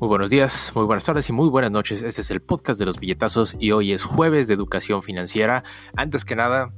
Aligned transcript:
Muy 0.00 0.06
buenos 0.06 0.30
días, 0.30 0.70
muy 0.76 0.84
buenas 0.84 1.04
tardes 1.04 1.28
y 1.28 1.32
muy 1.32 1.48
buenas 1.48 1.72
noches. 1.72 2.04
Este 2.04 2.20
es 2.20 2.30
el 2.30 2.40
podcast 2.40 2.78
de 2.78 2.86
los 2.86 3.00
billetazos 3.00 3.56
y 3.58 3.72
hoy 3.72 3.90
es 3.90 4.04
jueves 4.04 4.46
de 4.46 4.54
educación 4.54 5.02
financiera. 5.02 5.64
Antes 5.96 6.24
que 6.24 6.36
nada, 6.36 6.72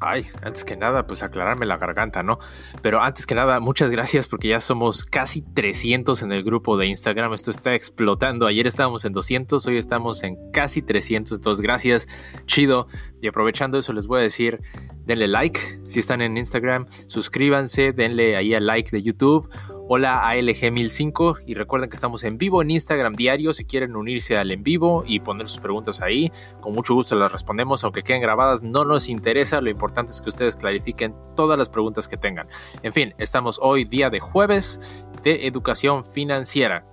Ay, 0.00 0.26
antes 0.42 0.64
que 0.64 0.76
nada, 0.76 1.06
pues 1.08 1.24
aclararme 1.24 1.66
la 1.66 1.76
garganta, 1.76 2.22
¿no? 2.22 2.38
Pero 2.82 3.00
antes 3.00 3.26
que 3.26 3.34
nada, 3.34 3.58
muchas 3.58 3.90
gracias 3.90 4.28
porque 4.28 4.48
ya 4.48 4.60
somos 4.60 5.04
casi 5.04 5.42
300 5.42 6.22
en 6.22 6.32
el 6.32 6.44
grupo 6.44 6.76
de 6.76 6.86
Instagram. 6.86 7.32
Esto 7.32 7.50
está 7.50 7.74
explotando. 7.74 8.46
Ayer 8.46 8.66
estábamos 8.68 9.04
en 9.04 9.12
200, 9.12 9.66
hoy 9.66 9.76
estamos 9.76 10.22
en 10.22 10.36
casi 10.52 10.82
300. 10.82 11.38
Entonces, 11.38 11.60
gracias, 11.62 12.08
chido. 12.46 12.86
Y 13.20 13.26
aprovechando 13.26 13.76
eso, 13.78 13.92
les 13.92 14.06
voy 14.06 14.20
a 14.20 14.22
decir, 14.22 14.60
denle 15.04 15.26
like 15.26 15.58
si 15.84 15.98
están 15.98 16.22
en 16.22 16.36
Instagram, 16.36 16.86
suscríbanse, 17.08 17.92
denle 17.92 18.36
ahí 18.36 18.54
al 18.54 18.66
like 18.66 18.92
de 18.92 19.02
YouTube 19.02 19.48
Hola 19.90 20.20
ALG1005 20.30 21.44
y 21.46 21.54
recuerden 21.54 21.88
que 21.88 21.94
estamos 21.94 22.22
en 22.22 22.36
vivo 22.36 22.60
en 22.60 22.70
Instagram 22.70 23.14
diario 23.14 23.54
si 23.54 23.64
quieren 23.64 23.96
unirse 23.96 24.36
al 24.36 24.50
en 24.50 24.62
vivo 24.62 25.02
y 25.06 25.20
poner 25.20 25.48
sus 25.48 25.60
preguntas 25.60 26.02
ahí. 26.02 26.30
Con 26.60 26.74
mucho 26.74 26.92
gusto 26.92 27.16
las 27.16 27.32
respondemos, 27.32 27.82
aunque 27.84 28.02
queden 28.02 28.20
grabadas, 28.20 28.62
no 28.62 28.84
nos 28.84 29.08
interesa, 29.08 29.62
lo 29.62 29.70
importante 29.70 30.12
es 30.12 30.20
que 30.20 30.28
ustedes 30.28 30.56
clarifiquen 30.56 31.14
todas 31.34 31.58
las 31.58 31.70
preguntas 31.70 32.06
que 32.06 32.18
tengan. 32.18 32.48
En 32.82 32.92
fin, 32.92 33.14
estamos 33.16 33.58
hoy 33.62 33.84
día 33.84 34.10
de 34.10 34.20
jueves 34.20 34.78
de 35.22 35.46
educación 35.46 36.04
financiera. 36.04 36.84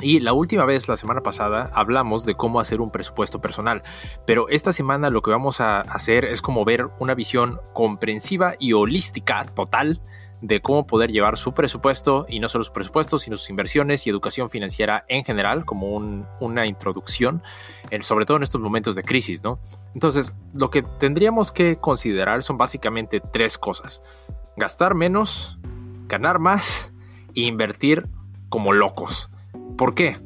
Y 0.00 0.18
la 0.18 0.32
última 0.32 0.64
vez, 0.64 0.88
la 0.88 0.96
semana 0.96 1.22
pasada, 1.22 1.70
hablamos 1.72 2.26
de 2.26 2.34
cómo 2.34 2.58
hacer 2.58 2.80
un 2.80 2.90
presupuesto 2.90 3.40
personal, 3.40 3.84
pero 4.26 4.48
esta 4.48 4.72
semana 4.72 5.10
lo 5.10 5.22
que 5.22 5.30
vamos 5.30 5.60
a 5.60 5.82
hacer 5.82 6.24
es 6.24 6.42
como 6.42 6.64
ver 6.64 6.88
una 6.98 7.14
visión 7.14 7.60
comprensiva 7.74 8.54
y 8.58 8.72
holística 8.72 9.46
total 9.54 10.00
de 10.40 10.60
cómo 10.60 10.86
poder 10.86 11.10
llevar 11.10 11.36
su 11.36 11.52
presupuesto 11.52 12.26
y 12.28 12.40
no 12.40 12.48
solo 12.48 12.64
su 12.64 12.72
presupuesto, 12.72 13.18
sino 13.18 13.36
sus 13.36 13.50
inversiones 13.50 14.06
y 14.06 14.10
educación 14.10 14.50
financiera 14.50 15.04
en 15.08 15.24
general, 15.24 15.64
como 15.64 15.96
una 16.40 16.66
introducción, 16.66 17.42
sobre 18.00 18.24
todo 18.24 18.36
en 18.36 18.42
estos 18.42 18.60
momentos 18.60 18.94
de 18.94 19.02
crisis, 19.02 19.42
¿no? 19.42 19.58
Entonces, 19.94 20.34
lo 20.54 20.70
que 20.70 20.82
tendríamos 20.82 21.52
que 21.52 21.76
considerar 21.76 22.42
son 22.42 22.58
básicamente 22.58 23.20
tres 23.20 23.58
cosas. 23.58 24.02
Gastar 24.56 24.94
menos, 24.94 25.58
ganar 26.06 26.38
más 26.38 26.92
e 27.34 27.40
invertir 27.42 28.06
como 28.48 28.72
locos. 28.72 29.30
¿Por 29.76 29.94
qué? 29.94 30.16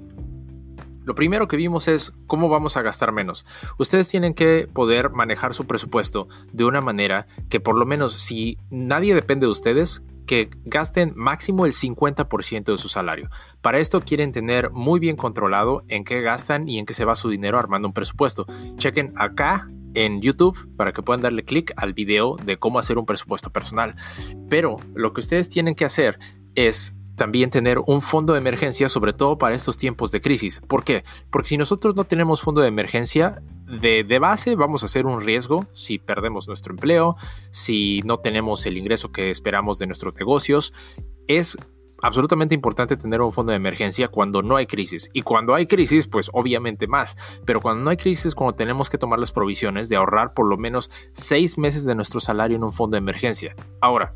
Lo 1.05 1.17
primero 1.17 1.49
que 1.49 1.57
vimos 1.57 1.89
es 1.89 2.13
cómo 2.29 2.49
vamos 2.49 2.77
a 2.77 2.83
gastar 2.83 3.11
menos. 3.11 3.45
Ustedes 3.77 4.09
tienen 4.09 4.35
que 4.35 4.69
poder 4.73 5.11
manejar 5.11 5.53
su 5.53 5.67
presupuesto 5.67 6.29
de 6.53 6.65
una 6.65 6.81
manera 6.81 7.27
que 7.49 7.59
por 7.59 7.77
lo 7.77 7.85
menos 7.87 8.13
si 8.13 8.57
nadie 8.71 9.13
depende 9.13 9.47
de 9.47 9.51
ustedes, 9.51 10.05
que 10.27 10.51
gasten 10.65 11.13
máximo 11.17 11.67
el 11.67 11.73
50% 11.73 12.65
de 12.65 12.79
su 12.79 12.89
salario. 12.89 13.29
Para 13.61 13.79
esto 13.79 14.01
quieren 14.01 14.33
tener 14.33 14.71
muy 14.71 15.01
bien 15.01 15.17
controlado 15.17 15.85
en 15.89 16.05
qué 16.05 16.21
gastan 16.21 16.69
y 16.69 16.79
en 16.79 16.87
qué 16.87 16.95
se 16.95 17.05
va 17.05 17.17
su 17.17 17.29
dinero 17.29 17.59
armando 17.59 17.89
un 17.89 17.95
presupuesto. 17.95 18.47
Chequen 18.77 19.13
acá 19.17 19.69
en 19.95 20.21
YouTube 20.21 20.75
para 20.77 20.93
que 20.93 21.03
puedan 21.03 21.23
darle 21.23 21.45
clic 21.45 21.73
al 21.77 21.93
video 21.93 22.37
de 22.37 22.59
cómo 22.59 22.79
hacer 22.79 22.99
un 22.99 23.07
presupuesto 23.07 23.51
personal. 23.51 23.95
Pero 24.49 24.77
lo 24.95 25.13
que 25.13 25.21
ustedes 25.21 25.49
tienen 25.49 25.75
que 25.75 25.85
hacer 25.85 26.19
es 26.55 26.95
también 27.17 27.51
tener 27.51 27.79
un 27.87 28.03
fondo 28.03 28.33
de 28.33 28.39
emergencia, 28.39 28.89
sobre 28.89 29.13
todo 29.13 29.39
para 29.39 29.55
estos 29.55 29.77
tiempos 29.77 30.11
de 30.13 30.21
crisis. 30.21 30.61
¿Por 30.67 30.85
qué? 30.85 31.05
Porque 31.31 31.51
si 31.51 31.57
nosotros 31.57 31.95
no 31.95 32.05
tenemos 32.05 32.43
fondo 32.43 32.61
de 32.61 32.69
emergencia, 32.69 33.43
de, 33.67 34.05
de, 34.05 34.19
base 34.19 34.55
vamos 34.55 34.83
a 34.83 34.87
hacer 34.87 35.07
un 35.07 35.21
riesgo 35.21 35.67
si 35.73 35.99
perdemos 35.99 36.47
nuestro 36.47 36.73
empleo, 36.75 37.17
si 37.51 38.03
no 38.05 38.19
tenemos 38.19 38.67
el 38.67 38.77
ingreso 38.77 39.13
que 39.13 39.31
esperamos 39.31 39.79
de 39.79 39.87
nuestros 39.87 40.15
negocios. 40.15 40.75
Es 41.27 41.57
absolutamente 42.03 42.55
importante 42.55 42.97
tener 42.97 43.23
un 43.23 43.33
fondo 43.33 43.53
de 43.53 43.57
emergencia 43.57 44.09
cuando 44.09 44.43
no 44.43 44.57
hay 44.57 44.67
crisis. 44.67 45.09
Y 45.13 45.23
cuando 45.23 45.55
hay 45.55 45.67
crisis, 45.67 46.09
pues 46.09 46.31
obviamente 46.35 46.87
más. 46.87 47.17
Pero 47.47 47.61
cuando 47.61 47.83
no 47.85 47.91
hay 47.91 47.97
crisis, 47.97 48.35
cuando 48.35 48.55
tenemos 48.55 48.91
que 48.91 48.99
tomar 48.99 49.19
las 49.19 49.33
provisiones 49.33 49.89
de 49.89 49.97
ahorrar 49.97 50.35
por 50.35 50.47
lo 50.47 50.59
menos 50.59 50.91
seis 51.13 51.57
meses 51.57 51.85
de 51.85 51.95
nuestro 51.95 52.21
salario 52.21 52.57
en 52.57 52.65
un 52.65 52.73
fondo 52.73 52.97
de 52.97 52.99
emergencia. 52.99 53.55
Ahora, 53.81 54.15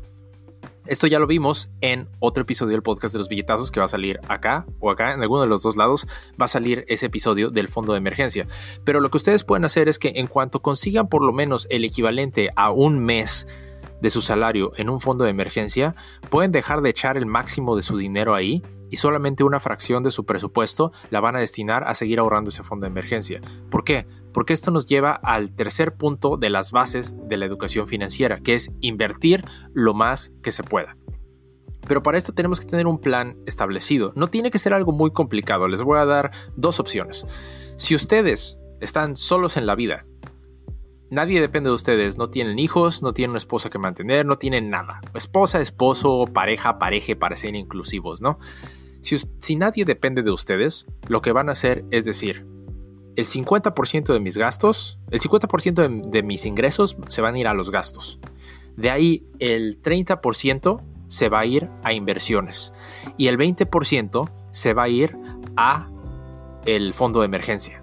esto 0.89 1.07
ya 1.07 1.19
lo 1.19 1.27
vimos 1.27 1.69
en 1.81 2.07
otro 2.19 2.43
episodio 2.43 2.71
del 2.71 2.83
podcast 2.83 3.13
de 3.13 3.19
los 3.19 3.29
billetazos 3.29 3.71
que 3.71 3.79
va 3.79 3.85
a 3.85 3.89
salir 3.89 4.19
acá 4.27 4.65
o 4.79 4.91
acá, 4.91 5.13
en 5.13 5.21
alguno 5.21 5.41
de 5.41 5.47
los 5.47 5.63
dos 5.63 5.75
lados, 5.75 6.07
va 6.39 6.45
a 6.45 6.47
salir 6.49 6.85
ese 6.87 7.07
episodio 7.07 7.49
del 7.49 7.67
fondo 7.67 7.93
de 7.93 7.97
emergencia. 7.97 8.47
Pero 8.83 8.99
lo 8.99 9.09
que 9.09 9.17
ustedes 9.17 9.43
pueden 9.43 9.65
hacer 9.65 9.87
es 9.89 9.99
que 9.99 10.13
en 10.15 10.27
cuanto 10.27 10.61
consigan 10.61 11.07
por 11.07 11.23
lo 11.23 11.33
menos 11.33 11.67
el 11.69 11.85
equivalente 11.85 12.49
a 12.55 12.71
un 12.71 12.99
mes 12.99 13.47
de 14.01 14.09
su 14.09 14.21
salario 14.21 14.71
en 14.75 14.89
un 14.89 14.99
fondo 14.99 15.23
de 15.23 15.31
emergencia, 15.31 15.95
pueden 16.29 16.51
dejar 16.51 16.81
de 16.81 16.89
echar 16.89 17.17
el 17.17 17.25
máximo 17.25 17.75
de 17.75 17.81
su 17.81 17.97
dinero 17.97 18.35
ahí 18.35 18.61
y 18.89 18.97
solamente 18.97 19.43
una 19.43 19.59
fracción 19.59 20.03
de 20.03 20.11
su 20.11 20.25
presupuesto 20.25 20.91
la 21.09 21.19
van 21.19 21.35
a 21.35 21.39
destinar 21.39 21.83
a 21.83 21.95
seguir 21.95 22.19
ahorrando 22.19 22.49
ese 22.49 22.63
fondo 22.63 22.85
de 22.85 22.91
emergencia. 22.91 23.41
¿Por 23.69 23.83
qué? 23.83 24.05
Porque 24.37 24.53
esto 24.53 24.69
nos 24.69 24.85
lleva 24.85 25.13
al 25.13 25.51
tercer 25.51 25.95
punto 25.95 26.37
de 26.37 26.51
las 26.51 26.71
bases 26.71 27.15
de 27.27 27.37
la 27.37 27.47
educación 27.47 27.87
financiera, 27.87 28.39
que 28.39 28.53
es 28.53 28.71
invertir 28.81 29.43
lo 29.73 29.95
más 29.95 30.31
que 30.43 30.51
se 30.51 30.61
pueda. 30.61 30.95
Pero 31.87 32.03
para 32.03 32.19
esto 32.19 32.33
tenemos 32.33 32.59
que 32.59 32.67
tener 32.67 32.85
un 32.85 32.99
plan 32.99 33.35
establecido. 33.47 34.13
No 34.15 34.27
tiene 34.27 34.51
que 34.51 34.59
ser 34.59 34.75
algo 34.75 34.91
muy 34.91 35.09
complicado. 35.09 35.67
Les 35.67 35.81
voy 35.81 35.97
a 35.97 36.05
dar 36.05 36.29
dos 36.55 36.79
opciones. 36.79 37.25
Si 37.77 37.95
ustedes 37.95 38.59
están 38.79 39.15
solos 39.15 39.57
en 39.57 39.65
la 39.65 39.73
vida 39.73 40.05
Nadie 41.09 41.39
depende 41.39 41.69
de 41.69 41.73
ustedes, 41.73 42.19
no 42.19 42.29
tienen 42.29 42.59
hijos, 42.59 43.01
no 43.01 43.13
tienen 43.13 43.31
una 43.31 43.37
esposa 43.37 43.71
que 43.71 43.79
mantener, 43.79 44.25
no 44.25 44.37
tienen 44.37 44.69
nada. 44.69 44.99
Esposa, 45.15 45.61
esposo, 45.61 46.25
pareja, 46.31 46.77
pareje 46.79 47.15
para 47.15 47.37
ser 47.37 47.55
inclusivos, 47.55 48.21
¿no? 48.21 48.37
Si, 49.01 49.55
nadie 49.55 49.85
depende 49.85 50.21
de 50.21 50.31
ustedes, 50.31 50.85
lo 51.07 51.21
que 51.21 51.31
van 51.31 51.47
a 51.47 51.53
hacer 51.53 51.85
es 51.91 52.03
decir, 52.03 52.45
el 53.17 53.25
50% 53.25 54.13
de 54.13 54.19
mis 54.19 54.37
gastos, 54.37 54.99
el 55.09 55.19
50% 55.19 56.09
de, 56.09 56.23
mis 56.23 56.45
ingresos 56.45 56.95
se 57.09 57.21
van 57.21 57.35
a 57.35 57.39
ir 57.39 57.47
a 57.47 57.53
los 57.55 57.71
gastos. 57.71 58.19
De 58.77 58.91
ahí 58.91 59.25
el 59.39 59.81
30% 59.81 60.81
se 61.07 61.29
va 61.29 61.39
a 61.39 61.45
ir 61.45 61.69
a 61.83 61.93
inversiones 61.93 62.73
y 63.17 63.27
el 63.27 63.37
20% 63.37 64.29
se 64.51 64.73
va 64.73 64.83
a 64.83 64.89
ir 64.89 65.17
a 65.55 65.89
el 66.65 66.93
fondo 66.93 67.21
de 67.21 67.25
emergencia 67.25 67.81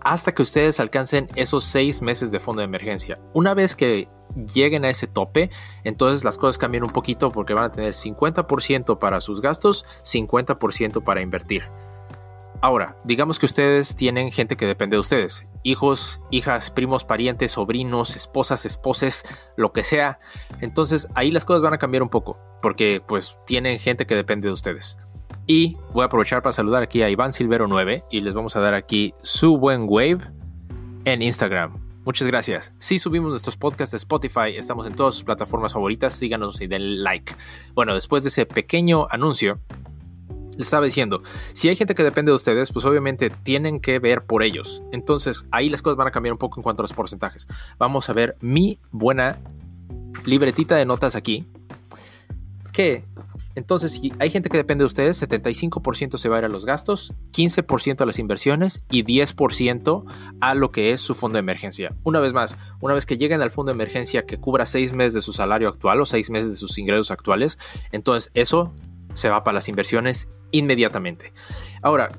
hasta 0.00 0.32
que 0.32 0.42
ustedes 0.42 0.80
alcancen 0.80 1.28
esos 1.34 1.64
seis 1.64 2.02
meses 2.02 2.30
de 2.30 2.38
fondo 2.38 2.60
de 2.60 2.66
emergencia. 2.66 3.18
Una 3.32 3.54
vez 3.54 3.74
que 3.74 4.08
lleguen 4.54 4.84
a 4.84 4.90
ese 4.90 5.06
tope, 5.06 5.50
entonces 5.82 6.24
las 6.24 6.36
cosas 6.36 6.58
cambian 6.58 6.84
un 6.84 6.90
poquito 6.90 7.32
porque 7.32 7.54
van 7.54 7.64
a 7.64 7.72
tener 7.72 7.94
50% 7.94 8.98
para 8.98 9.20
sus 9.20 9.40
gastos, 9.40 9.86
50% 10.02 11.02
para 11.02 11.22
invertir. 11.22 11.64
Ahora, 12.64 12.96
digamos 13.04 13.38
que 13.38 13.44
ustedes 13.44 13.94
tienen 13.94 14.32
gente 14.32 14.56
que 14.56 14.64
depende 14.64 14.96
de 14.96 15.00
ustedes, 15.00 15.46
hijos, 15.64 16.22
hijas, 16.30 16.70
primos, 16.70 17.04
parientes, 17.04 17.52
sobrinos, 17.52 18.16
esposas, 18.16 18.64
esposes, 18.64 19.26
lo 19.58 19.74
que 19.74 19.84
sea. 19.84 20.18
Entonces 20.62 21.06
ahí 21.14 21.30
las 21.30 21.44
cosas 21.44 21.62
van 21.62 21.74
a 21.74 21.78
cambiar 21.78 22.02
un 22.02 22.08
poco, 22.08 22.38
porque 22.62 23.02
pues 23.06 23.36
tienen 23.44 23.78
gente 23.78 24.06
que 24.06 24.14
depende 24.14 24.48
de 24.48 24.54
ustedes. 24.54 24.96
Y 25.46 25.76
voy 25.92 26.04
a 26.04 26.06
aprovechar 26.06 26.40
para 26.40 26.54
saludar 26.54 26.82
aquí 26.82 27.02
a 27.02 27.10
Iván 27.10 27.34
Silvero 27.34 27.68
9 27.68 28.04
y 28.10 28.22
les 28.22 28.32
vamos 28.32 28.56
a 28.56 28.60
dar 28.60 28.72
aquí 28.72 29.12
su 29.20 29.58
buen 29.58 29.84
wave 29.86 30.20
en 31.04 31.20
Instagram. 31.20 31.84
Muchas 32.06 32.26
gracias. 32.26 32.72
Si 32.78 32.98
subimos 32.98 33.28
nuestros 33.28 33.58
podcasts 33.58 33.92
de 33.92 33.98
Spotify, 33.98 34.56
estamos 34.56 34.86
en 34.86 34.94
todas 34.94 35.16
sus 35.16 35.24
plataformas 35.24 35.74
favoritas, 35.74 36.14
síganos 36.14 36.62
y 36.62 36.66
den 36.66 37.02
like. 37.02 37.34
Bueno, 37.74 37.92
después 37.92 38.22
de 38.22 38.30
ese 38.30 38.46
pequeño 38.46 39.06
anuncio, 39.10 39.60
estaba 40.58 40.84
diciendo, 40.84 41.22
si 41.52 41.68
hay 41.68 41.76
gente 41.76 41.94
que 41.94 42.02
depende 42.02 42.30
de 42.30 42.36
ustedes, 42.36 42.72
pues 42.72 42.84
obviamente 42.84 43.30
tienen 43.30 43.80
que 43.80 43.98
ver 43.98 44.24
por 44.24 44.42
ellos. 44.42 44.82
Entonces 44.92 45.46
ahí 45.50 45.68
las 45.68 45.82
cosas 45.82 45.96
van 45.96 46.08
a 46.08 46.10
cambiar 46.10 46.32
un 46.32 46.38
poco 46.38 46.58
en 46.58 46.62
cuanto 46.62 46.82
a 46.82 46.84
los 46.84 46.92
porcentajes. 46.92 47.46
Vamos 47.78 48.08
a 48.08 48.12
ver 48.12 48.36
mi 48.40 48.78
buena 48.90 49.38
libretita 50.24 50.76
de 50.76 50.84
notas 50.84 51.16
aquí, 51.16 51.46
que 52.72 53.04
entonces, 53.54 53.92
si 53.92 54.12
hay 54.18 54.30
gente 54.30 54.48
que 54.48 54.56
depende 54.56 54.82
de 54.82 54.86
ustedes, 54.86 55.22
75% 55.22 56.18
se 56.18 56.28
va 56.28 56.36
a 56.36 56.38
ir 56.40 56.44
a 56.44 56.48
los 56.48 56.66
gastos, 56.66 57.14
15% 57.32 58.00
a 58.00 58.06
las 58.06 58.18
inversiones 58.18 58.82
y 58.90 59.04
10% 59.04 60.04
a 60.40 60.54
lo 60.54 60.72
que 60.72 60.90
es 60.90 61.00
su 61.00 61.14
fondo 61.14 61.36
de 61.36 61.40
emergencia. 61.40 61.94
Una 62.02 62.18
vez 62.18 62.32
más, 62.32 62.58
una 62.80 62.94
vez 62.94 63.06
que 63.06 63.16
lleguen 63.16 63.42
al 63.42 63.52
fondo 63.52 63.70
de 63.70 63.76
emergencia 63.76 64.26
que 64.26 64.38
cubra 64.38 64.66
seis 64.66 64.92
meses 64.92 65.14
de 65.14 65.20
su 65.20 65.32
salario 65.32 65.68
actual 65.68 66.00
o 66.00 66.06
seis 66.06 66.30
meses 66.30 66.50
de 66.50 66.56
sus 66.56 66.76
ingresos 66.78 67.12
actuales, 67.12 67.58
entonces 67.92 68.32
eso 68.34 68.72
se 69.14 69.28
va 69.28 69.44
para 69.44 69.54
las 69.54 69.68
inversiones 69.68 70.28
inmediatamente. 70.54 71.32
Ahora, 71.82 72.12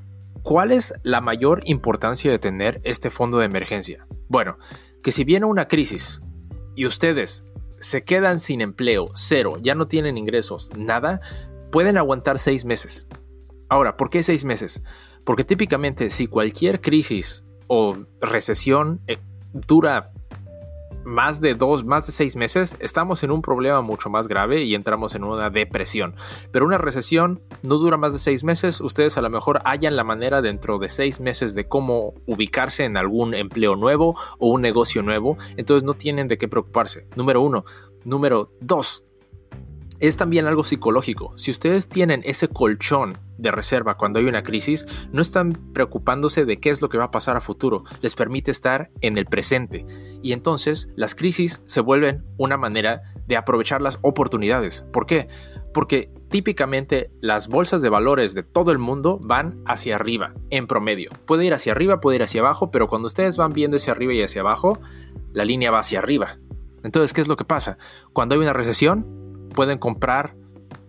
¿cuál 0.44 0.72
es 0.72 0.94
la 1.04 1.22
mayor 1.22 1.62
importancia 1.66 2.30
de 2.30 2.40
tener 2.40 2.82
este 2.84 3.10
fondo 3.10 3.40
de 3.40 3.46
emergencia? 3.46 4.06
Bueno, 4.28 4.58
que 5.02 5.12
si 5.12 5.24
viene 5.24 5.46
una 5.46 5.68
crisis 5.68 6.22
y 6.76 6.86
ustedes 6.86 7.46
se 7.80 8.04
quedan 8.04 8.40
sin 8.40 8.62
empleo, 8.62 9.06
cero, 9.16 9.58
ya 9.62 9.74
no 9.74 9.88
tienen 9.88 10.18
ingresos, 10.18 10.70
nada, 10.76 11.22
pueden 11.72 11.98
aguantar 11.98 12.38
seis 12.38 12.66
meses. 12.66 13.08
Ahora, 13.70 13.96
¿por 13.96 14.10
qué 14.10 14.22
seis 14.22 14.44
meses? 14.44 14.84
Porque 15.24 15.44
típicamente 15.44 16.10
si 16.10 16.28
cualquier 16.28 16.82
crisis 16.82 17.44
o 17.68 17.98
recesión 18.20 19.02
eh, 19.08 19.18
dura 19.54 20.12
más 21.06 21.40
de 21.40 21.54
dos, 21.54 21.86
más 21.86 22.06
de 22.06 22.12
seis 22.12 22.36
meses, 22.36 22.74
estamos 22.80 23.24
en 23.24 23.32
un 23.32 23.42
problema 23.42 23.82
mucho 23.82 24.10
más 24.10 24.28
grave 24.28 24.64
y 24.64 24.76
entramos 24.76 25.16
en 25.16 25.24
una 25.24 25.50
depresión. 25.50 26.16
Pero 26.52 26.66
una 26.66 26.78
recesión 26.78 27.42
no 27.62 27.76
dura 27.76 27.98
más 27.98 28.14
de 28.14 28.20
seis 28.20 28.44
meses. 28.44 28.82
Ustedes 28.82 29.18
a 29.18 29.22
lo 29.22 29.30
mejor 29.30 29.62
hallan 29.64 29.96
la 29.96 30.04
manera 30.04 30.42
dentro 30.42 30.80
de 30.80 30.90
seis 30.90 31.20
meses 31.20 31.54
de 31.56 31.68
cómo 31.68 32.14
ubicarse 32.26 32.84
en 32.84 32.98
algún 32.98 33.34
empleo 33.34 33.76
nuevo 33.76 34.16
o 34.40 34.48
un 34.48 34.62
negocio 34.62 35.02
nuevo. 35.02 35.38
Entonces 35.56 35.84
no 35.84 35.94
tienen 35.94 36.28
de 36.28 36.38
qué 36.38 36.48
preocuparse. 36.48 37.08
Número 37.16 37.42
uno. 37.42 37.66
Número 38.04 38.52
dos 38.60 39.04
es 40.00 40.18
también 40.18 40.46
algo 40.46 40.64
psicológico. 40.64 41.34
Si 41.38 41.52
ustedes 41.52 41.88
tienen 41.88 42.22
ese 42.26 42.48
colchón 42.48 43.18
de 43.38 43.52
reserva 43.52 43.98
cuando 43.98 44.20
hay 44.20 44.26
una 44.26 44.44
crisis, 44.44 44.86
no 45.12 45.22
están 45.22 45.54
preocupándose 45.74 46.46
de 46.46 46.60
qué 46.60 46.70
es 46.70 46.82
lo 46.82 46.90
que 46.90 46.98
va 46.98 47.06
a 47.06 47.12
pasar 47.12 47.38
a 47.38 47.42
futuro, 47.42 47.84
les 48.02 48.16
permite 48.16 48.52
estar 48.52 48.92
en 49.02 49.18
el 49.18 49.26
presente. 49.26 49.86
Y 50.22 50.34
entonces 50.34 50.92
las 50.96 51.16
crisis 51.16 51.62
se 51.66 51.82
vuelven 51.82 52.26
una 52.38 52.58
manera 52.58 53.02
de 53.28 53.38
aprovechar 53.38 53.82
las 53.82 54.00
oportunidades. 54.02 54.86
¿Por 54.92 55.06
qué? 55.06 55.28
Porque 55.74 56.12
típicamente 56.30 57.12
las 57.22 57.48
bolsas 57.48 57.82
de 57.82 57.90
valores 57.90 58.34
de 58.34 58.44
todo 58.44 58.72
el 58.72 58.80
mundo 58.80 59.20
van 59.24 59.62
hacia 59.66 59.96
arriba, 59.96 60.34
en 60.50 60.68
promedio. 60.68 61.12
Puede 61.26 61.46
ir 61.46 61.54
hacia 61.54 61.74
arriba, 61.74 62.00
puede 62.00 62.18
ir 62.18 62.24
hacia 62.24 62.42
abajo, 62.42 62.72
pero 62.72 62.88
cuando 62.88 63.08
ustedes 63.08 63.38
van 63.38 63.54
viendo 63.54 63.78
hacia 63.78 63.94
arriba 63.94 64.14
y 64.14 64.22
hacia 64.22 64.42
abajo, 64.42 64.80
la 65.34 65.46
línea 65.46 65.72
va 65.72 65.80
hacia 65.80 66.00
arriba. 66.00 66.38
Entonces, 66.84 67.14
¿qué 67.14 67.22
es 67.22 67.28
lo 67.28 67.36
que 67.36 67.46
pasa? 67.46 67.78
Cuando 68.14 68.36
hay 68.36 68.42
una 68.42 68.54
recesión, 68.54 69.50
pueden 69.54 69.80
comprar 69.80 70.36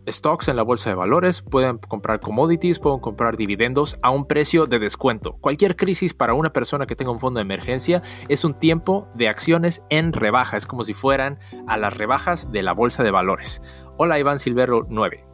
stocks 0.06 0.48
en 0.48 0.56
la 0.56 0.62
bolsa 0.62 0.90
de 0.90 0.96
valores, 0.96 1.42
pueden 1.42 1.78
comprar 1.78 2.20
commodities, 2.20 2.78
pueden 2.78 3.00
comprar 3.00 3.36
dividendos 3.36 3.98
a 4.02 4.10
un 4.10 4.26
precio 4.26 4.66
de 4.66 4.78
descuento. 4.78 5.36
Cualquier 5.40 5.76
crisis 5.76 6.14
para 6.14 6.34
una 6.34 6.52
persona 6.52 6.86
que 6.86 6.96
tenga 6.96 7.10
un 7.10 7.20
fondo 7.20 7.38
de 7.38 7.42
emergencia 7.42 8.02
es 8.28 8.44
un 8.44 8.54
tiempo 8.54 9.08
de 9.14 9.28
acciones 9.28 9.82
en 9.90 10.12
rebaja, 10.12 10.56
es 10.56 10.66
como 10.66 10.84
si 10.84 10.94
fueran 10.94 11.38
a 11.66 11.76
las 11.76 11.96
rebajas 11.96 12.50
de 12.52 12.62
la 12.62 12.72
bolsa 12.72 13.02
de 13.02 13.10
valores. 13.10 13.62
Hola 13.96 14.18
Iván 14.18 14.38
Silvero 14.38 14.86
9. 14.88 15.24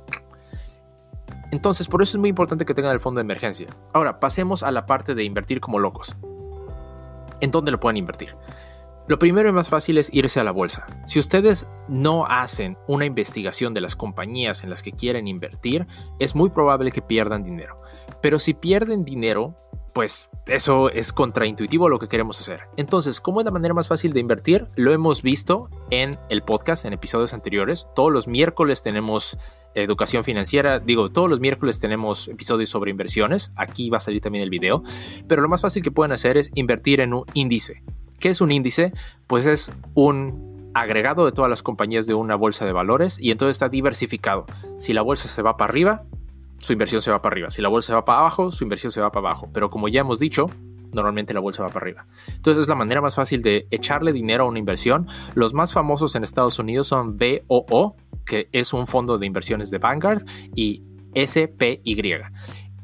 Entonces, 1.51 1.87
por 1.87 2.03
eso 2.03 2.17
es 2.17 2.21
muy 2.21 2.31
importante 2.31 2.65
que 2.65 2.73
tengan 2.73 2.93
el 2.93 3.01
fondo 3.01 3.19
de 3.19 3.25
emergencia. 3.25 3.69
Ahora, 3.93 4.21
pasemos 4.21 4.63
a 4.63 4.71
la 4.71 4.87
parte 4.87 5.15
de 5.15 5.23
invertir 5.23 5.61
como 5.61 5.79
locos. 5.79 6.17
¿En 7.41 7.51
dónde 7.51 7.73
lo 7.73 7.79
pueden 7.79 7.99
invertir? 7.99 8.35
Lo 9.09 9.19
primero 9.19 9.49
y 9.49 9.53
más 9.53 9.69
fácil 9.69 9.99
es 9.99 10.11
irse 10.13 10.39
a 10.39 10.45
la 10.45 10.53
bolsa. 10.53 10.87
Si 11.07 11.19
ustedes 11.19 11.67
no 11.89 12.25
hacen 12.27 12.79
una 12.87 13.05
investigación 13.05 13.75
de 13.75 13.81
las 13.81 13.97
compañías 13.97 14.63
en 14.63 14.71
las 14.71 14.83
que 14.83 14.93
quieren 14.93 15.27
invertir, 15.27 15.87
es 16.19 16.35
muy 16.35 16.51
probable 16.51 16.93
que 16.93 17.03
pierdan 17.03 17.43
dinero. 17.43 17.81
Pero 18.21 18.39
si 18.39 18.55
pierden 18.55 19.05
dinero, 19.05 19.57
pues 19.93 20.31
eso 20.47 20.89
es 20.89 21.13
contraintuitivo 21.13 21.89
lo 21.89 21.99
que 21.99 22.09
queremos 22.09 22.41
hacer. 22.41 22.63
Entonces, 22.77 23.21
¿cómo 23.21 23.41
es 23.41 23.45
la 23.45 23.51
manera 23.51 23.75
más 23.75 23.89
fácil 23.89 24.13
de 24.13 24.21
invertir? 24.21 24.69
Lo 24.77 24.93
hemos 24.93 25.23
visto 25.23 25.69
en 25.91 26.19
el 26.29 26.43
podcast, 26.43 26.85
en 26.85 26.93
episodios 26.93 27.35
anteriores. 27.35 27.89
Todos 27.95 28.13
los 28.13 28.29
miércoles 28.29 28.83
tenemos 28.83 29.37
educación 29.75 30.25
financiera. 30.25 30.79
Digo, 30.79 31.11
todos 31.11 31.29
los 31.29 31.41
miércoles 31.41 31.81
tenemos 31.81 32.29
episodios 32.29 32.71
sobre 32.71 32.91
inversiones. 32.91 33.53
Aquí 33.57 33.91
va 33.91 33.97
a 33.99 34.01
salir 34.01 34.21
también 34.21 34.45
el 34.45 34.51
video. 34.51 34.83
Pero 35.27 35.43
lo 35.43 35.49
más 35.49 35.61
fácil 35.61 35.83
que 35.83 35.91
pueden 35.91 36.13
hacer 36.13 36.37
es 36.37 36.51
invertir 36.55 37.01
en 37.01 37.15
un 37.15 37.25
índice. 37.35 37.83
¿Qué 38.23 38.29
es 38.29 38.41
un 38.41 38.53
índice? 38.53 38.93
Pues 39.27 39.47
es 39.47 39.73
un 39.95 40.71
agregado 40.75 41.25
de 41.25 41.33
todas 41.33 41.51
las 41.51 41.65
compañías 41.65 42.07
de 42.07 42.15
una 42.15 42.37
bolsa 42.37 42.65
de 42.65 42.71
valores 42.71 43.19
y 43.19 43.33
entonces 43.33 43.57
está 43.57 43.69
diversificado. 43.69 44.47
Si 44.79 44.93
la 44.93 45.03
bolsa 45.03 45.27
se 45.27 45.43
va 45.43 45.57
para 45.57 45.73
arriba, 45.73 46.05
su 46.59 46.73
inversión 46.73 47.03
se 47.03 47.11
va 47.11 47.21
para 47.21 47.35
arriba. 47.35 47.51
Si 47.51 47.61
la 47.61 47.69
bolsa 47.69 47.89
se 47.89 47.95
va 47.95 48.05
para 48.05 48.21
abajo, 48.21 48.53
su 48.53 48.63
inversión 48.63 48.93
se 48.93 49.01
va 49.01 49.11
para 49.11 49.27
abajo. 49.27 49.51
Pero 49.53 49.71
como 49.71 49.89
ya 49.89 50.03
hemos 50.03 50.21
dicho, 50.21 50.49
normalmente 50.93 51.35
la 51.35 51.41
bolsa 51.41 51.65
va 51.65 51.71
para 51.71 51.81
arriba. 51.81 52.07
Entonces 52.29 52.63
es 52.63 52.69
la 52.69 52.77
manera 52.77 53.01
más 53.01 53.17
fácil 53.17 53.43
de 53.43 53.67
echarle 53.73 54.13
dinero 54.13 54.45
a 54.45 54.47
una 54.47 54.61
inversión. 54.61 55.09
Los 55.35 55.53
más 55.53 55.73
famosos 55.73 56.15
en 56.15 56.23
Estados 56.23 56.61
Unidos 56.61 56.87
son 56.87 57.19
BOO, 57.19 57.97
que 58.25 58.49
es 58.53 58.73
un 58.73 58.87
fondo 58.87 59.19
de 59.19 59.27
inversiones 59.27 59.69
de 59.73 59.79
Vanguard, 59.79 60.23
y 60.55 60.85
SPY. 61.17 62.23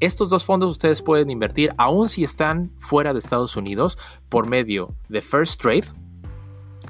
Estos 0.00 0.28
dos 0.28 0.44
fondos 0.44 0.70
ustedes 0.70 1.02
pueden 1.02 1.28
invertir 1.28 1.74
aún 1.76 2.08
si 2.08 2.22
están 2.22 2.70
fuera 2.78 3.12
de 3.12 3.18
Estados 3.18 3.56
Unidos 3.56 3.98
por 4.28 4.48
medio 4.48 4.94
de 5.08 5.20
First 5.20 5.60
Trade. 5.60 5.88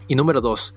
Y 0.08 0.14
número 0.14 0.43
dos, 0.43 0.75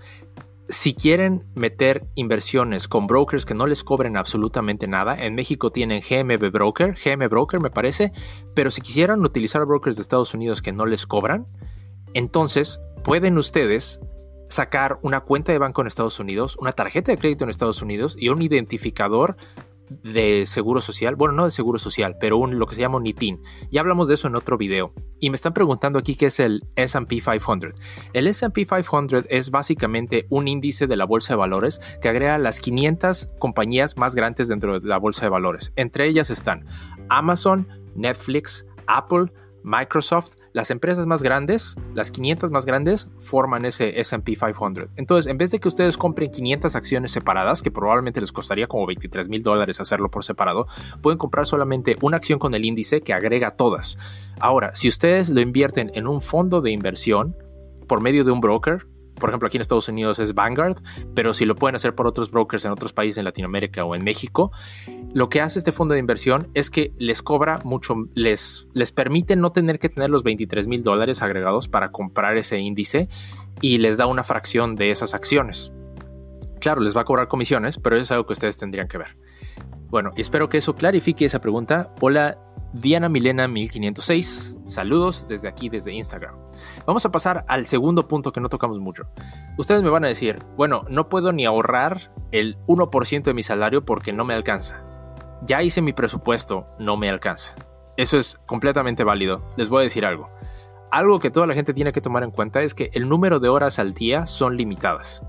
si 0.69 0.93
quieren 0.93 1.43
meter 1.55 2.07
inversiones 2.15 2.87
con 2.87 3.05
brokers 3.05 3.45
que 3.45 3.53
no 3.53 3.67
les 3.67 3.83
cobren 3.83 4.15
absolutamente 4.15 4.87
nada, 4.87 5.21
en 5.21 5.35
México 5.35 5.71
tienen 5.71 6.01
GMB 6.01 6.51
Broker, 6.51 6.95
GM 6.95 7.27
Broker 7.27 7.59
me 7.59 7.69
parece, 7.69 8.13
pero 8.55 8.71
si 8.71 8.79
quisieran 8.79 9.19
utilizar 9.25 9.65
brokers 9.65 9.97
de 9.97 10.01
Estados 10.01 10.33
Unidos 10.33 10.61
que 10.61 10.71
no 10.71 10.85
les 10.85 11.05
cobran, 11.05 11.47
entonces 12.13 12.79
pueden 13.03 13.37
ustedes 13.37 13.99
sacar 14.47 14.99
una 15.01 15.21
cuenta 15.21 15.51
de 15.51 15.57
banco 15.57 15.81
en 15.81 15.87
Estados 15.87 16.19
Unidos, 16.21 16.57
una 16.59 16.71
tarjeta 16.71 17.11
de 17.11 17.17
crédito 17.17 17.43
en 17.43 17.49
Estados 17.49 17.81
Unidos 17.81 18.15
y 18.17 18.29
un 18.29 18.41
identificador 18.41 19.35
de 20.03 20.45
seguro 20.45 20.81
social, 20.81 21.15
bueno, 21.15 21.33
no 21.33 21.45
de 21.45 21.51
seguro 21.51 21.79
social, 21.79 22.17
pero 22.19 22.37
un, 22.37 22.59
lo 22.59 22.65
que 22.65 22.75
se 22.75 22.81
llama 22.81 22.97
un 22.97 23.03
NITIN. 23.03 23.41
Ya 23.71 23.81
hablamos 23.81 24.07
de 24.07 24.15
eso 24.15 24.27
en 24.27 24.35
otro 24.35 24.57
video. 24.57 24.93
Y 25.19 25.29
me 25.29 25.35
están 25.35 25.53
preguntando 25.53 25.99
aquí 25.99 26.15
qué 26.15 26.27
es 26.27 26.39
el 26.39 26.63
SP 26.75 27.21
500. 27.21 27.73
El 28.13 28.27
SP 28.27 28.65
500 28.65 29.25
es 29.29 29.51
básicamente 29.51 30.25
un 30.29 30.47
índice 30.47 30.87
de 30.87 30.95
la 30.95 31.05
bolsa 31.05 31.33
de 31.33 31.37
valores 31.37 31.79
que 32.01 32.09
agrega 32.09 32.37
las 32.37 32.59
500 32.59 33.29
compañías 33.39 33.97
más 33.97 34.15
grandes 34.15 34.47
dentro 34.47 34.79
de 34.79 34.87
la 34.87 34.97
bolsa 34.97 35.25
de 35.25 35.29
valores. 35.29 35.73
Entre 35.75 36.07
ellas 36.07 36.29
están 36.29 36.65
Amazon, 37.09 37.67
Netflix, 37.95 38.65
Apple, 38.87 39.31
Microsoft, 39.63 40.35
las 40.53 40.71
empresas 40.71 41.05
más 41.05 41.23
grandes, 41.23 41.75
las 41.93 42.11
500 42.11 42.51
más 42.51 42.65
grandes, 42.65 43.09
forman 43.19 43.65
ese 43.65 43.99
SP 43.99 44.35
500. 44.35 44.89
Entonces, 44.95 45.29
en 45.29 45.37
vez 45.37 45.51
de 45.51 45.59
que 45.59 45.67
ustedes 45.67 45.97
compren 45.97 46.31
500 46.31 46.75
acciones 46.75 47.11
separadas, 47.11 47.61
que 47.61 47.71
probablemente 47.71 48.21
les 48.21 48.31
costaría 48.31 48.67
como 48.67 48.85
23 48.85 49.29
mil 49.29 49.43
dólares 49.43 49.79
hacerlo 49.79 50.09
por 50.09 50.23
separado, 50.23 50.67
pueden 51.01 51.17
comprar 51.17 51.45
solamente 51.45 51.97
una 52.01 52.17
acción 52.17 52.39
con 52.39 52.53
el 52.53 52.65
índice 52.65 53.01
que 53.01 53.13
agrega 53.13 53.51
todas. 53.51 53.97
Ahora, 54.39 54.75
si 54.75 54.87
ustedes 54.87 55.29
lo 55.29 55.41
invierten 55.41 55.91
en 55.93 56.07
un 56.07 56.21
fondo 56.21 56.61
de 56.61 56.71
inversión 56.71 57.35
por 57.87 58.01
medio 58.01 58.23
de 58.23 58.31
un 58.31 58.41
broker, 58.41 58.87
por 59.21 59.29
ejemplo, 59.29 59.47
aquí 59.47 59.57
en 59.57 59.61
Estados 59.61 59.87
Unidos 59.87 60.19
es 60.19 60.33
Vanguard, 60.33 60.81
pero 61.13 61.33
si 61.33 61.45
lo 61.45 61.55
pueden 61.55 61.75
hacer 61.75 61.93
por 61.93 62.07
otros 62.07 62.31
brokers 62.31 62.65
en 62.65 62.71
otros 62.71 62.91
países 62.91 63.19
en 63.19 63.25
Latinoamérica 63.25 63.85
o 63.85 63.95
en 63.95 64.03
México, 64.03 64.51
lo 65.13 65.29
que 65.29 65.41
hace 65.41 65.59
este 65.59 65.71
fondo 65.71 65.93
de 65.93 65.99
inversión 65.99 66.49
es 66.55 66.71
que 66.71 66.91
les 66.97 67.21
cobra 67.21 67.59
mucho, 67.63 67.95
les, 68.15 68.67
les 68.73 68.91
permite 68.91 69.35
no 69.35 69.51
tener 69.51 69.77
que 69.77 69.89
tener 69.89 70.09
los 70.09 70.23
23 70.23 70.67
mil 70.67 70.81
dólares 70.81 71.21
agregados 71.21 71.67
para 71.67 71.91
comprar 71.91 72.35
ese 72.35 72.59
índice 72.59 73.09
y 73.61 73.77
les 73.77 73.97
da 73.97 74.07
una 74.07 74.23
fracción 74.23 74.75
de 74.75 74.89
esas 74.89 75.13
acciones. 75.13 75.71
Claro, 76.59 76.81
les 76.81 76.97
va 76.97 77.01
a 77.01 77.05
cobrar 77.05 77.27
comisiones, 77.27 77.77
pero 77.77 77.95
eso 77.95 78.03
es 78.03 78.11
algo 78.11 78.25
que 78.25 78.33
ustedes 78.33 78.57
tendrían 78.57 78.87
que 78.87 78.97
ver. 78.97 79.17
Bueno, 79.89 80.11
espero 80.15 80.49
que 80.49 80.57
eso 80.57 80.73
clarifique 80.73 81.25
esa 81.25 81.41
pregunta. 81.41 81.93
Hola, 81.99 82.39
Diana 82.73 83.09
Milena 83.09 83.47
1506. 83.47 84.57
Saludos 84.65 85.25
desde 85.27 85.47
aquí, 85.47 85.69
desde 85.69 85.93
Instagram. 85.93 86.35
Vamos 86.85 87.05
a 87.05 87.11
pasar 87.11 87.43
al 87.47 87.65
segundo 87.65 88.07
punto 88.07 88.31
que 88.31 88.41
no 88.41 88.49
tocamos 88.49 88.79
mucho. 88.79 89.07
Ustedes 89.57 89.83
me 89.83 89.89
van 89.89 90.05
a 90.05 90.07
decir, 90.07 90.39
bueno, 90.55 90.85
no 90.89 91.09
puedo 91.09 91.33
ni 91.33 91.45
ahorrar 91.45 92.11
el 92.31 92.57
1% 92.67 93.23
de 93.23 93.33
mi 93.33 93.43
salario 93.43 93.83
porque 93.83 94.13
no 94.13 94.23
me 94.23 94.33
alcanza. 94.33 94.83
Ya 95.45 95.63
hice 95.63 95.81
mi 95.81 95.93
presupuesto, 95.93 96.67
no 96.79 96.97
me 96.97 97.09
alcanza. 97.09 97.55
Eso 97.97 98.17
es 98.17 98.39
completamente 98.45 99.03
válido. 99.03 99.43
Les 99.57 99.69
voy 99.69 99.81
a 99.81 99.83
decir 99.83 100.05
algo. 100.05 100.29
Algo 100.91 101.19
que 101.19 101.31
toda 101.31 101.47
la 101.47 101.55
gente 101.55 101.73
tiene 101.73 101.93
que 101.93 102.01
tomar 102.01 102.23
en 102.23 102.31
cuenta 102.31 102.61
es 102.61 102.73
que 102.73 102.89
el 102.93 103.07
número 103.09 103.39
de 103.39 103.49
horas 103.49 103.79
al 103.79 103.93
día 103.93 104.25
son 104.25 104.57
limitadas. 104.57 105.23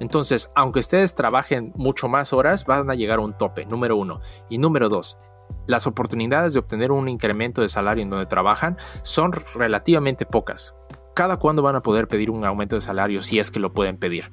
Entonces, 0.00 0.50
aunque 0.54 0.80
ustedes 0.80 1.14
trabajen 1.14 1.72
mucho 1.76 2.08
más 2.08 2.32
horas, 2.32 2.64
van 2.66 2.90
a 2.90 2.94
llegar 2.94 3.18
a 3.18 3.22
un 3.22 3.36
tope, 3.36 3.64
número 3.64 3.96
uno. 3.96 4.20
Y 4.48 4.58
número 4.58 4.88
dos, 4.88 5.18
las 5.66 5.86
oportunidades 5.86 6.52
de 6.52 6.60
obtener 6.60 6.92
un 6.92 7.08
incremento 7.08 7.62
de 7.62 7.68
salario 7.68 8.02
en 8.02 8.10
donde 8.10 8.26
trabajan 8.26 8.76
son 9.02 9.32
relativamente 9.54 10.26
pocas. 10.26 10.74
¿Cada 11.14 11.36
cuándo 11.36 11.62
van 11.62 11.76
a 11.76 11.82
poder 11.82 12.08
pedir 12.08 12.30
un 12.30 12.44
aumento 12.44 12.74
de 12.74 12.80
salario 12.80 13.20
si 13.20 13.38
es 13.38 13.50
que 13.50 13.60
lo 13.60 13.72
pueden 13.72 13.96
pedir? 13.96 14.30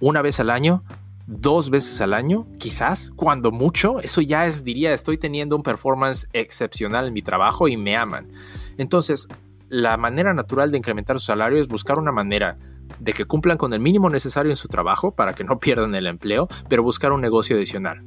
¿Una 0.00 0.20
vez 0.20 0.40
al 0.40 0.50
año? 0.50 0.82
¿Dos 1.26 1.70
veces 1.70 2.00
al 2.00 2.12
año? 2.12 2.46
Quizás, 2.58 3.12
cuando 3.16 3.50
mucho. 3.50 4.00
Eso 4.00 4.20
ya 4.20 4.46
es, 4.46 4.64
diría, 4.64 4.92
estoy 4.92 5.16
teniendo 5.16 5.56
un 5.56 5.62
performance 5.62 6.28
excepcional 6.32 7.06
en 7.06 7.14
mi 7.14 7.22
trabajo 7.22 7.68
y 7.68 7.76
me 7.76 7.96
aman. 7.96 8.28
Entonces, 8.76 9.28
la 9.68 9.96
manera 9.96 10.34
natural 10.34 10.70
de 10.70 10.78
incrementar 10.78 11.18
su 11.18 11.26
salario 11.26 11.60
es 11.60 11.68
buscar 11.68 11.98
una 11.98 12.12
manera 12.12 12.58
de 12.98 13.12
que 13.12 13.24
cumplan 13.24 13.56
con 13.56 13.72
el 13.72 13.80
mínimo 13.80 14.10
necesario 14.10 14.50
en 14.52 14.56
su 14.56 14.68
trabajo 14.68 15.12
para 15.14 15.34
que 15.34 15.44
no 15.44 15.58
pierdan 15.60 15.94
el 15.94 16.06
empleo, 16.06 16.48
pero 16.68 16.82
buscar 16.82 17.12
un 17.12 17.20
negocio 17.20 17.56
adicional. 17.56 18.02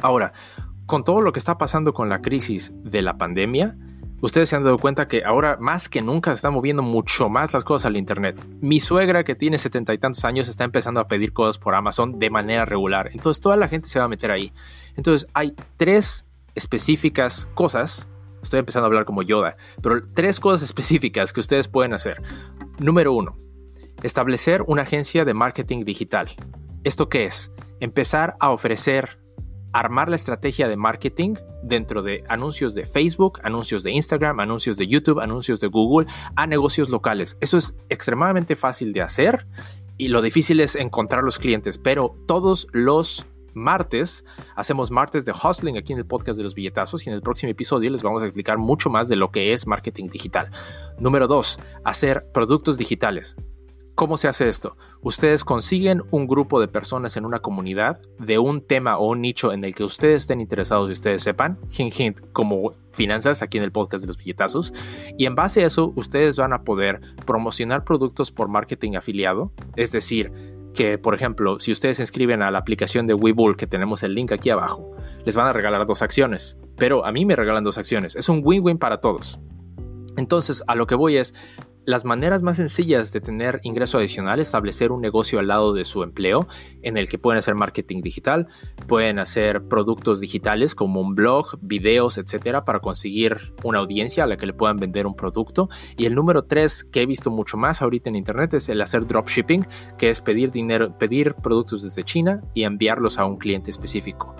Ahora, 0.00 0.32
con 0.92 1.04
todo 1.04 1.22
lo 1.22 1.32
que 1.32 1.38
está 1.38 1.56
pasando 1.56 1.94
con 1.94 2.10
la 2.10 2.20
crisis 2.20 2.70
de 2.84 3.00
la 3.00 3.16
pandemia, 3.16 3.78
ustedes 4.20 4.50
se 4.50 4.56
han 4.56 4.62
dado 4.62 4.76
cuenta 4.76 5.08
que 5.08 5.24
ahora 5.24 5.56
más 5.58 5.88
que 5.88 6.02
nunca 6.02 6.32
se 6.32 6.34
están 6.34 6.52
moviendo 6.52 6.82
mucho 6.82 7.30
más 7.30 7.54
las 7.54 7.64
cosas 7.64 7.86
al 7.86 7.96
Internet. 7.96 8.38
Mi 8.60 8.78
suegra 8.78 9.24
que 9.24 9.34
tiene 9.34 9.56
setenta 9.56 9.94
y 9.94 9.98
tantos 9.98 10.22
años 10.26 10.48
está 10.48 10.64
empezando 10.64 11.00
a 11.00 11.08
pedir 11.08 11.32
cosas 11.32 11.56
por 11.56 11.74
Amazon 11.74 12.18
de 12.18 12.28
manera 12.28 12.66
regular. 12.66 13.08
Entonces 13.14 13.40
toda 13.40 13.56
la 13.56 13.68
gente 13.68 13.88
se 13.88 14.00
va 14.00 14.04
a 14.04 14.08
meter 14.08 14.30
ahí. 14.30 14.52
Entonces 14.94 15.26
hay 15.32 15.54
tres 15.78 16.26
específicas 16.54 17.48
cosas. 17.54 18.06
Estoy 18.42 18.60
empezando 18.60 18.84
a 18.84 18.88
hablar 18.88 19.06
como 19.06 19.22
Yoda, 19.22 19.56
pero 19.80 20.02
tres 20.12 20.40
cosas 20.40 20.62
específicas 20.68 21.32
que 21.32 21.40
ustedes 21.40 21.68
pueden 21.68 21.94
hacer. 21.94 22.20
Número 22.80 23.14
uno, 23.14 23.38
Establecer 24.02 24.62
una 24.66 24.82
agencia 24.82 25.24
de 25.24 25.32
marketing 25.32 25.86
digital. 25.86 26.28
¿Esto 26.84 27.08
qué 27.08 27.24
es? 27.24 27.50
Empezar 27.80 28.36
a 28.40 28.50
ofrecer, 28.50 29.21
armar 29.72 30.08
la 30.08 30.16
estrategia 30.16 30.68
de 30.68 30.76
marketing 30.76 31.34
dentro 31.62 32.02
de 32.02 32.24
anuncios 32.28 32.74
de 32.74 32.84
Facebook, 32.84 33.40
anuncios 33.42 33.82
de 33.82 33.92
Instagram, 33.92 34.40
anuncios 34.40 34.76
de 34.76 34.86
YouTube, 34.86 35.20
anuncios 35.20 35.60
de 35.60 35.68
Google 35.68 36.06
a 36.36 36.46
negocios 36.46 36.90
locales. 36.90 37.36
Eso 37.40 37.56
es 37.56 37.76
extremadamente 37.88 38.56
fácil 38.56 38.92
de 38.92 39.02
hacer 39.02 39.46
y 39.96 40.08
lo 40.08 40.22
difícil 40.22 40.60
es 40.60 40.76
encontrar 40.76 41.22
los 41.22 41.38
clientes, 41.38 41.78
pero 41.78 42.16
todos 42.26 42.66
los 42.72 43.26
martes 43.54 44.24
hacemos 44.56 44.90
martes 44.90 45.24
de 45.24 45.32
hustling 45.32 45.76
aquí 45.76 45.92
en 45.92 45.98
el 45.98 46.06
podcast 46.06 46.38
de 46.38 46.42
los 46.42 46.54
billetazos 46.54 47.06
y 47.06 47.10
en 47.10 47.14
el 47.14 47.22
próximo 47.22 47.50
episodio 47.50 47.90
les 47.90 48.02
vamos 48.02 48.22
a 48.22 48.26
explicar 48.26 48.58
mucho 48.58 48.90
más 48.90 49.08
de 49.08 49.16
lo 49.16 49.30
que 49.30 49.52
es 49.52 49.66
marketing 49.66 50.08
digital. 50.08 50.50
Número 50.98 51.26
dos, 51.26 51.58
hacer 51.84 52.26
productos 52.32 52.78
digitales. 52.78 53.36
¿Cómo 53.94 54.16
se 54.16 54.26
hace 54.26 54.48
esto? 54.48 54.76
Ustedes 55.02 55.44
consiguen 55.44 56.02
un 56.10 56.26
grupo 56.26 56.60
de 56.60 56.68
personas 56.68 57.18
en 57.18 57.26
una 57.26 57.40
comunidad 57.40 58.00
de 58.18 58.38
un 58.38 58.66
tema 58.66 58.96
o 58.96 59.10
un 59.10 59.20
nicho 59.20 59.52
en 59.52 59.64
el 59.64 59.74
que 59.74 59.84
ustedes 59.84 60.22
estén 60.22 60.40
interesados 60.40 60.88
y 60.88 60.92
ustedes 60.92 61.22
sepan, 61.22 61.58
hint 61.70 62.00
hint, 62.00 62.20
como 62.32 62.72
finanzas 62.90 63.42
aquí 63.42 63.58
en 63.58 63.64
el 63.64 63.70
podcast 63.70 64.02
de 64.02 64.08
los 64.08 64.16
billetazos, 64.16 64.72
y 65.18 65.26
en 65.26 65.34
base 65.34 65.62
a 65.62 65.66
eso 65.66 65.92
ustedes 65.94 66.38
van 66.38 66.54
a 66.54 66.62
poder 66.62 67.02
promocionar 67.26 67.84
productos 67.84 68.30
por 68.30 68.48
marketing 68.48 68.96
afiliado, 68.96 69.52
es 69.76 69.92
decir, 69.92 70.32
que, 70.72 70.96
por 70.96 71.14
ejemplo, 71.14 71.60
si 71.60 71.70
ustedes 71.70 71.98
se 71.98 72.02
inscriben 72.02 72.40
a 72.40 72.50
la 72.50 72.58
aplicación 72.58 73.06
de 73.06 73.12
Webull, 73.12 73.58
que 73.58 73.66
tenemos 73.66 74.02
el 74.02 74.14
link 74.14 74.32
aquí 74.32 74.48
abajo, 74.48 74.90
les 75.26 75.36
van 75.36 75.48
a 75.48 75.52
regalar 75.52 75.84
dos 75.86 76.00
acciones, 76.00 76.56
pero 76.78 77.04
a 77.04 77.12
mí 77.12 77.26
me 77.26 77.36
regalan 77.36 77.62
dos 77.62 77.76
acciones. 77.76 78.16
Es 78.16 78.30
un 78.30 78.40
win-win 78.42 78.78
para 78.78 79.02
todos. 79.02 79.38
Entonces, 80.16 80.64
a 80.66 80.74
lo 80.74 80.86
que 80.86 80.94
voy 80.94 81.16
es, 81.16 81.34
las 81.84 82.04
maneras 82.04 82.42
más 82.42 82.56
sencillas 82.56 83.12
de 83.12 83.20
tener 83.20 83.60
ingreso 83.62 83.98
adicional, 83.98 84.40
establecer 84.40 84.92
un 84.92 85.00
negocio 85.00 85.38
al 85.38 85.48
lado 85.48 85.72
de 85.72 85.84
su 85.84 86.02
empleo, 86.02 86.46
en 86.82 86.96
el 86.96 87.08
que 87.08 87.18
pueden 87.18 87.38
hacer 87.38 87.54
marketing 87.54 88.02
digital, 88.02 88.46
pueden 88.86 89.18
hacer 89.18 89.66
productos 89.66 90.20
digitales 90.20 90.74
como 90.74 91.00
un 91.00 91.14
blog, 91.14 91.58
videos, 91.60 92.18
etcétera, 92.18 92.64
para 92.64 92.80
conseguir 92.80 93.54
una 93.64 93.80
audiencia 93.80 94.24
a 94.24 94.26
la 94.26 94.36
que 94.36 94.46
le 94.46 94.52
puedan 94.52 94.76
vender 94.76 95.06
un 95.06 95.16
producto. 95.16 95.68
Y 95.96 96.06
el 96.06 96.14
número 96.14 96.44
tres 96.44 96.84
que 96.84 97.02
he 97.02 97.06
visto 97.06 97.30
mucho 97.30 97.56
más 97.56 97.82
ahorita 97.82 98.10
en 98.10 98.16
internet 98.16 98.54
es 98.54 98.68
el 98.68 98.80
hacer 98.80 99.06
dropshipping, 99.06 99.66
que 99.98 100.10
es 100.10 100.20
pedir 100.20 100.50
dinero, 100.50 100.96
pedir 100.98 101.34
productos 101.34 101.82
desde 101.82 102.04
China 102.04 102.42
y 102.54 102.62
enviarlos 102.62 103.18
a 103.18 103.24
un 103.24 103.36
cliente 103.36 103.70
específico. 103.70 104.36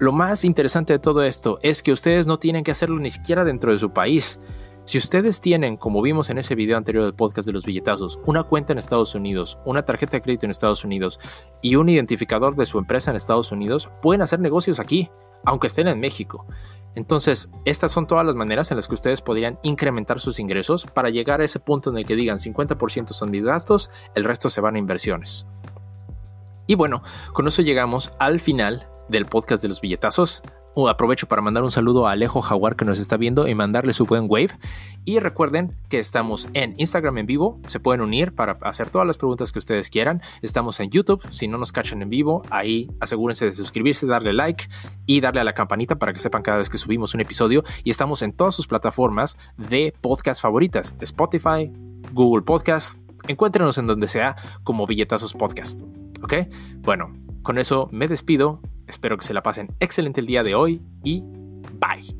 Lo 0.00 0.12
más 0.12 0.44
interesante 0.44 0.92
de 0.92 0.98
todo 1.00 1.24
esto 1.24 1.58
es 1.62 1.82
que 1.82 1.90
ustedes 1.90 2.28
no 2.28 2.38
tienen 2.38 2.62
que 2.62 2.70
hacerlo 2.70 3.00
ni 3.00 3.10
siquiera 3.10 3.44
dentro 3.44 3.72
de 3.72 3.78
su 3.78 3.92
país. 3.92 4.38
Si 4.88 4.96
ustedes 4.96 5.42
tienen, 5.42 5.76
como 5.76 6.00
vimos 6.00 6.30
en 6.30 6.38
ese 6.38 6.54
video 6.54 6.78
anterior 6.78 7.04
del 7.04 7.12
podcast 7.12 7.44
de 7.44 7.52
los 7.52 7.66
billetazos, 7.66 8.18
una 8.24 8.44
cuenta 8.44 8.72
en 8.72 8.78
Estados 8.78 9.14
Unidos, 9.14 9.58
una 9.66 9.82
tarjeta 9.82 10.12
de 10.12 10.22
crédito 10.22 10.46
en 10.46 10.50
Estados 10.50 10.82
Unidos 10.82 11.20
y 11.60 11.76
un 11.76 11.90
identificador 11.90 12.56
de 12.56 12.64
su 12.64 12.78
empresa 12.78 13.10
en 13.10 13.18
Estados 13.18 13.52
Unidos, 13.52 13.90
pueden 14.00 14.22
hacer 14.22 14.40
negocios 14.40 14.80
aquí, 14.80 15.10
aunque 15.44 15.66
estén 15.66 15.88
en 15.88 16.00
México. 16.00 16.46
Entonces, 16.94 17.50
estas 17.66 17.92
son 17.92 18.06
todas 18.06 18.24
las 18.24 18.34
maneras 18.34 18.70
en 18.70 18.78
las 18.78 18.88
que 18.88 18.94
ustedes 18.94 19.20
podrían 19.20 19.58
incrementar 19.62 20.20
sus 20.20 20.38
ingresos 20.38 20.86
para 20.86 21.10
llegar 21.10 21.42
a 21.42 21.44
ese 21.44 21.60
punto 21.60 21.90
en 21.90 21.98
el 21.98 22.06
que 22.06 22.16
digan 22.16 22.38
50% 22.38 23.08
son 23.08 23.30
mis 23.30 23.44
gastos, 23.44 23.90
el 24.14 24.24
resto 24.24 24.48
se 24.48 24.62
van 24.62 24.76
a 24.76 24.78
inversiones. 24.78 25.46
Y 26.66 26.76
bueno, 26.76 27.02
con 27.34 27.46
eso 27.46 27.60
llegamos 27.60 28.14
al 28.18 28.40
final 28.40 28.88
del 29.10 29.26
podcast 29.26 29.62
de 29.62 29.68
los 29.68 29.82
billetazos 29.82 30.42
aprovecho 30.86 31.26
para 31.26 31.40
mandar 31.40 31.64
un 31.64 31.70
saludo 31.70 32.06
a 32.06 32.12
Alejo 32.12 32.42
Jaguar 32.42 32.76
que 32.76 32.84
nos 32.84 32.98
está 32.98 33.16
viendo 33.16 33.48
y 33.48 33.54
mandarle 33.54 33.94
su 33.94 34.04
buen 34.04 34.26
wave. 34.28 34.50
Y 35.04 35.18
recuerden 35.18 35.74
que 35.88 35.98
estamos 35.98 36.48
en 36.52 36.74
Instagram 36.76 37.16
en 37.18 37.26
vivo, 37.26 37.58
se 37.66 37.80
pueden 37.80 38.02
unir 38.02 38.34
para 38.34 38.58
hacer 38.62 38.90
todas 38.90 39.06
las 39.06 39.16
preguntas 39.16 39.50
que 39.50 39.58
ustedes 39.58 39.88
quieran. 39.88 40.20
Estamos 40.42 40.78
en 40.80 40.90
YouTube, 40.90 41.26
si 41.30 41.48
no 41.48 41.56
nos 41.56 41.72
cachan 41.72 42.02
en 42.02 42.10
vivo, 42.10 42.42
ahí 42.50 42.90
asegúrense 43.00 43.46
de 43.46 43.52
suscribirse, 43.52 44.06
darle 44.06 44.34
like 44.34 44.66
y 45.06 45.20
darle 45.20 45.40
a 45.40 45.44
la 45.44 45.54
campanita 45.54 45.96
para 45.96 46.12
que 46.12 46.18
sepan 46.18 46.42
cada 46.42 46.58
vez 46.58 46.68
que 46.68 46.76
subimos 46.76 47.14
un 47.14 47.20
episodio. 47.20 47.64
Y 47.84 47.90
estamos 47.90 48.22
en 48.22 48.32
todas 48.32 48.54
sus 48.54 48.66
plataformas 48.66 49.38
de 49.56 49.94
podcast 50.00 50.42
favoritas, 50.42 50.94
Spotify, 51.00 51.72
Google 52.12 52.42
Podcast. 52.42 52.98
Encuéntrenos 53.26 53.78
en 53.78 53.86
donde 53.86 54.06
sea 54.06 54.36
como 54.62 54.86
Billetazos 54.86 55.32
Podcast. 55.32 55.80
¿Ok? 56.22 56.34
Bueno, 56.80 57.14
con 57.42 57.58
eso 57.58 57.88
me 57.90 58.08
despido. 58.08 58.60
Espero 58.88 59.16
que 59.18 59.24
se 59.24 59.34
la 59.34 59.42
pasen 59.42 59.68
excelente 59.78 60.20
el 60.20 60.26
día 60.26 60.42
de 60.42 60.54
hoy 60.54 60.82
y 61.04 61.22
bye. 61.78 62.17